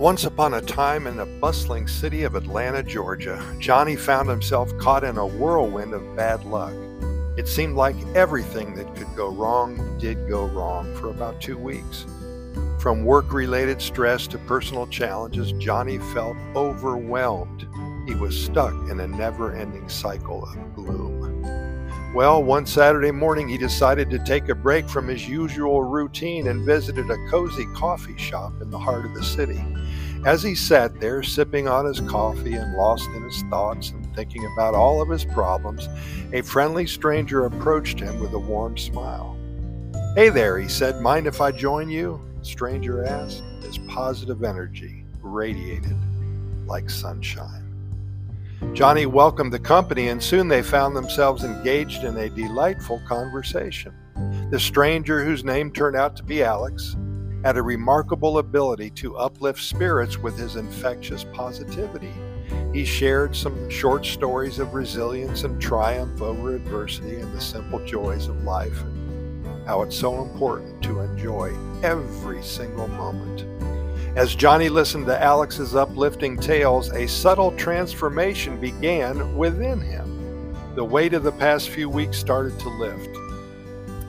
Once 0.00 0.24
upon 0.24 0.54
a 0.54 0.62
time 0.62 1.06
in 1.06 1.18
the 1.18 1.26
bustling 1.26 1.86
city 1.86 2.22
of 2.22 2.34
Atlanta, 2.34 2.82
Georgia, 2.82 3.38
Johnny 3.58 3.96
found 3.96 4.30
himself 4.30 4.74
caught 4.78 5.04
in 5.04 5.18
a 5.18 5.26
whirlwind 5.26 5.92
of 5.92 6.16
bad 6.16 6.42
luck. 6.46 6.72
It 7.36 7.46
seemed 7.46 7.76
like 7.76 7.94
everything 8.14 8.74
that 8.76 8.96
could 8.96 9.14
go 9.14 9.28
wrong 9.28 9.98
did 9.98 10.26
go 10.26 10.46
wrong 10.46 10.94
for 10.94 11.10
about 11.10 11.42
two 11.42 11.58
weeks. 11.58 12.06
From 12.78 13.04
work 13.04 13.30
related 13.34 13.82
stress 13.82 14.26
to 14.28 14.38
personal 14.38 14.86
challenges, 14.86 15.52
Johnny 15.58 15.98
felt 16.14 16.38
overwhelmed. 16.56 17.68
He 18.08 18.14
was 18.14 18.42
stuck 18.42 18.72
in 18.88 19.00
a 19.00 19.06
never 19.06 19.54
ending 19.54 19.90
cycle 19.90 20.44
of 20.44 20.74
gloom. 20.74 21.39
Well, 22.12 22.42
one 22.42 22.66
Saturday 22.66 23.12
morning, 23.12 23.48
he 23.48 23.56
decided 23.56 24.10
to 24.10 24.18
take 24.18 24.48
a 24.48 24.54
break 24.54 24.88
from 24.88 25.06
his 25.06 25.28
usual 25.28 25.84
routine 25.84 26.48
and 26.48 26.66
visited 26.66 27.08
a 27.08 27.28
cozy 27.28 27.66
coffee 27.66 28.18
shop 28.18 28.60
in 28.60 28.68
the 28.68 28.80
heart 28.80 29.04
of 29.04 29.14
the 29.14 29.22
city. 29.22 29.64
As 30.26 30.42
he 30.42 30.56
sat 30.56 30.98
there, 30.98 31.22
sipping 31.22 31.68
on 31.68 31.86
his 31.86 32.00
coffee 32.00 32.54
and 32.54 32.76
lost 32.76 33.08
in 33.10 33.22
his 33.22 33.44
thoughts 33.44 33.90
and 33.90 34.12
thinking 34.16 34.44
about 34.52 34.74
all 34.74 35.00
of 35.00 35.08
his 35.08 35.24
problems, 35.24 35.88
a 36.32 36.42
friendly 36.42 36.84
stranger 36.84 37.46
approached 37.46 38.00
him 38.00 38.18
with 38.18 38.32
a 38.32 38.38
warm 38.40 38.76
smile. 38.76 39.38
Hey 40.16 40.30
there, 40.30 40.58
he 40.58 40.66
said. 40.66 41.00
Mind 41.00 41.28
if 41.28 41.40
I 41.40 41.52
join 41.52 41.88
you? 41.88 42.20
The 42.40 42.44
stranger 42.44 43.04
asked. 43.04 43.44
His 43.62 43.78
positive 43.78 44.42
energy 44.42 45.04
radiated 45.22 45.96
like 46.66 46.90
sunshine. 46.90 47.69
Johnny 48.72 49.06
welcomed 49.06 49.52
the 49.52 49.58
company, 49.58 50.08
and 50.08 50.22
soon 50.22 50.48
they 50.48 50.62
found 50.62 50.94
themselves 50.94 51.44
engaged 51.44 52.04
in 52.04 52.16
a 52.16 52.30
delightful 52.30 53.00
conversation. 53.06 53.92
The 54.50 54.60
stranger, 54.60 55.24
whose 55.24 55.44
name 55.44 55.72
turned 55.72 55.96
out 55.96 56.16
to 56.16 56.22
be 56.22 56.42
Alex, 56.42 56.96
had 57.44 57.56
a 57.56 57.62
remarkable 57.62 58.38
ability 58.38 58.90
to 58.90 59.16
uplift 59.16 59.62
spirits 59.62 60.18
with 60.18 60.38
his 60.38 60.56
infectious 60.56 61.24
positivity. 61.32 62.12
He 62.72 62.84
shared 62.84 63.34
some 63.34 63.70
short 63.70 64.04
stories 64.04 64.58
of 64.58 64.74
resilience 64.74 65.44
and 65.44 65.60
triumph 65.60 66.20
over 66.20 66.54
adversity 66.54 67.16
and 67.16 67.32
the 67.34 67.40
simple 67.40 67.84
joys 67.86 68.28
of 68.28 68.44
life, 68.44 68.84
how 69.66 69.82
it's 69.82 69.96
so 69.96 70.22
important 70.22 70.82
to 70.82 71.00
enjoy 71.00 71.56
every 71.82 72.42
single 72.42 72.88
moment. 72.88 73.46
As 74.16 74.34
Johnny 74.34 74.68
listened 74.68 75.06
to 75.06 75.22
Alex's 75.22 75.76
uplifting 75.76 76.36
tales, 76.36 76.90
a 76.90 77.06
subtle 77.06 77.52
transformation 77.52 78.60
began 78.60 79.36
within 79.36 79.80
him. 79.80 80.56
The 80.74 80.84
weight 80.84 81.14
of 81.14 81.22
the 81.22 81.30
past 81.30 81.68
few 81.68 81.88
weeks 81.88 82.18
started 82.18 82.58
to 82.58 82.68
lift, 82.70 83.16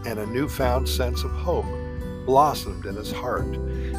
and 0.08 0.18
a 0.18 0.26
newfound 0.26 0.90
sense 0.90 1.24
of 1.24 1.30
hope 1.30 1.68
blossomed 2.26 2.88
in 2.88 2.96
his 2.96 3.12
heart. 3.12 3.46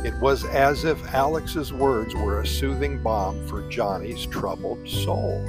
It 0.04 0.14
was 0.20 0.44
as 0.44 0.84
if 0.84 1.14
Alex's 1.14 1.72
words 1.72 2.16
were 2.16 2.40
a 2.40 2.46
soothing 2.46 3.00
balm 3.00 3.46
for 3.46 3.62
Johnny's 3.70 4.26
troubled 4.26 4.88
soul. 4.88 5.46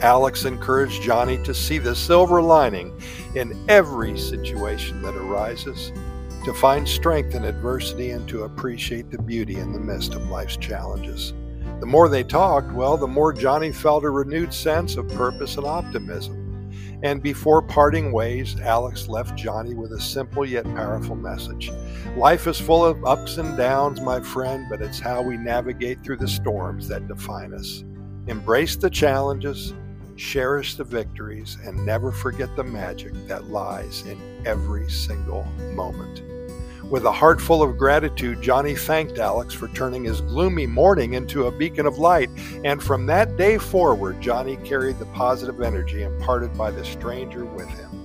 Alex 0.00 0.46
encouraged 0.46 1.00
Johnny 1.00 1.40
to 1.44 1.54
see 1.54 1.78
the 1.78 1.94
silver 1.94 2.42
lining 2.42 3.00
in 3.36 3.64
every 3.68 4.18
situation 4.18 5.00
that 5.02 5.14
arises 5.14 5.92
to 6.44 6.52
find 6.52 6.86
strength 6.86 7.34
in 7.34 7.44
adversity 7.44 8.10
and 8.10 8.28
to 8.28 8.44
appreciate 8.44 9.10
the 9.10 9.22
beauty 9.22 9.56
in 9.56 9.72
the 9.72 9.80
midst 9.80 10.14
of 10.14 10.28
life's 10.28 10.56
challenges. 10.58 11.32
The 11.80 11.86
more 11.86 12.08
they 12.08 12.22
talked, 12.22 12.72
well, 12.72 12.96
the 12.96 13.06
more 13.06 13.32
Johnny 13.32 13.72
felt 13.72 14.04
a 14.04 14.10
renewed 14.10 14.52
sense 14.52 14.96
of 14.96 15.08
purpose 15.08 15.56
and 15.56 15.66
optimism. 15.66 16.70
And 17.02 17.22
before 17.22 17.60
parting 17.60 18.12
ways, 18.12 18.58
Alex 18.60 19.08
left 19.08 19.36
Johnny 19.36 19.74
with 19.74 19.92
a 19.92 20.00
simple 20.00 20.46
yet 20.46 20.64
powerful 20.74 21.16
message. 21.16 21.70
Life 22.16 22.46
is 22.46 22.60
full 22.60 22.84
of 22.84 23.04
ups 23.04 23.38
and 23.38 23.56
downs, 23.56 24.00
my 24.00 24.20
friend, 24.20 24.66
but 24.70 24.80
it's 24.80 25.00
how 25.00 25.20
we 25.22 25.36
navigate 25.36 26.02
through 26.02 26.18
the 26.18 26.28
storms 26.28 26.88
that 26.88 27.08
define 27.08 27.52
us. 27.52 27.84
Embrace 28.26 28.76
the 28.76 28.88
challenges, 28.88 29.74
cherish 30.16 30.74
the 30.74 30.84
victories, 30.84 31.58
and 31.64 31.84
never 31.84 32.12
forget 32.12 32.54
the 32.56 32.64
magic 32.64 33.12
that 33.26 33.50
lies 33.50 34.02
in 34.06 34.18
every 34.46 34.90
single 34.90 35.44
moment. 35.74 36.22
With 36.90 37.06
a 37.06 37.12
heart 37.12 37.40
full 37.40 37.62
of 37.62 37.78
gratitude, 37.78 38.42
Johnny 38.42 38.74
thanked 38.74 39.18
Alex 39.18 39.54
for 39.54 39.68
turning 39.68 40.04
his 40.04 40.20
gloomy 40.20 40.66
morning 40.66 41.14
into 41.14 41.46
a 41.46 41.50
beacon 41.50 41.86
of 41.86 41.98
light, 41.98 42.28
and 42.62 42.82
from 42.82 43.06
that 43.06 43.36
day 43.36 43.56
forward, 43.56 44.20
Johnny 44.20 44.56
carried 44.58 44.98
the 44.98 45.06
positive 45.06 45.62
energy 45.62 46.02
imparted 46.02 46.56
by 46.56 46.70
the 46.70 46.84
stranger 46.84 47.44
with 47.46 47.68
him. 47.68 48.04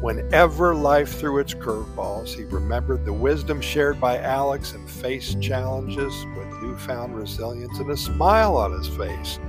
Whenever 0.00 0.76
life 0.76 1.18
threw 1.18 1.38
its 1.38 1.54
curveballs, 1.54 2.28
he 2.28 2.44
remembered 2.44 3.04
the 3.04 3.12
wisdom 3.12 3.60
shared 3.60 4.00
by 4.00 4.18
Alex 4.18 4.72
and 4.72 4.88
faced 4.88 5.40
challenges 5.40 6.14
with 6.36 6.62
newfound 6.62 7.16
resilience 7.16 7.78
and 7.78 7.90
a 7.90 7.96
smile 7.96 8.56
on 8.56 8.72
his 8.72 8.86
face. 8.86 9.40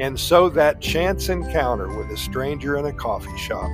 And 0.00 0.18
so 0.18 0.48
that 0.48 0.80
chance 0.80 1.28
encounter 1.28 1.94
with 1.94 2.10
a 2.10 2.16
stranger 2.16 2.78
in 2.78 2.86
a 2.86 2.92
coffee 2.92 3.36
shop 3.36 3.70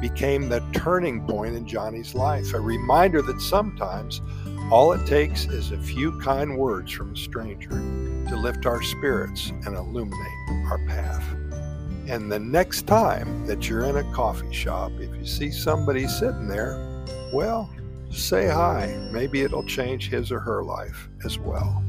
became 0.00 0.48
the 0.48 0.64
turning 0.72 1.20
point 1.26 1.54
in 1.54 1.66
Johnny's 1.66 2.14
life, 2.14 2.54
a 2.54 2.60
reminder 2.60 3.20
that 3.20 3.42
sometimes 3.42 4.22
all 4.70 4.92
it 4.92 5.06
takes 5.06 5.44
is 5.44 5.72
a 5.72 5.78
few 5.78 6.18
kind 6.20 6.56
words 6.56 6.90
from 6.92 7.12
a 7.12 7.16
stranger 7.16 7.68
to 7.68 8.36
lift 8.36 8.64
our 8.64 8.82
spirits 8.82 9.50
and 9.66 9.76
illuminate 9.76 10.66
our 10.70 10.78
path. 10.86 11.22
And 12.08 12.32
the 12.32 12.38
next 12.38 12.86
time 12.86 13.46
that 13.46 13.68
you're 13.68 13.84
in 13.84 13.98
a 13.98 14.12
coffee 14.14 14.54
shop, 14.54 14.92
if 14.92 15.14
you 15.14 15.26
see 15.26 15.50
somebody 15.50 16.08
sitting 16.08 16.48
there, 16.48 17.04
well, 17.34 17.70
say 18.10 18.48
hi. 18.48 18.96
Maybe 19.12 19.42
it'll 19.42 19.66
change 19.66 20.08
his 20.08 20.32
or 20.32 20.40
her 20.40 20.64
life 20.64 21.10
as 21.24 21.38
well. 21.38 21.84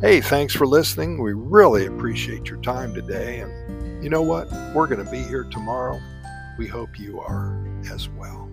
Hey, 0.00 0.20
thanks 0.20 0.54
for 0.54 0.66
listening. 0.66 1.22
We 1.22 1.32
really 1.32 1.86
appreciate 1.86 2.46
your 2.46 2.60
time 2.60 2.94
today. 2.94 3.40
And 3.40 4.02
you 4.02 4.10
know 4.10 4.22
what? 4.22 4.50
We're 4.74 4.86
going 4.86 5.04
to 5.04 5.10
be 5.10 5.22
here 5.22 5.44
tomorrow 5.44 6.00
we 6.56 6.66
hope 6.66 6.98
you 6.98 7.20
are 7.20 7.58
as 7.90 8.08
well. 8.10 8.48